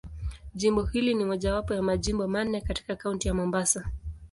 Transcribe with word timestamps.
Jimbo 0.55 0.83
hili 0.83 1.13
ni 1.13 1.25
mojawapo 1.25 1.73
ya 1.73 1.81
Majimbo 1.81 2.27
manne 2.27 2.61
katika 2.61 2.95
Kaunti 2.95 3.27
ya 3.27 3.33
Mombasa. 3.33 3.91